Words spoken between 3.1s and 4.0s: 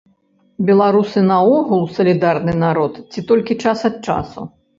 ці толькі час